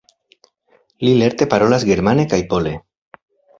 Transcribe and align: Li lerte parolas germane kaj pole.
Li 1.07 1.11
lerte 1.19 1.49
parolas 1.53 1.87
germane 1.91 2.27
kaj 2.35 2.43
pole. 2.55 2.75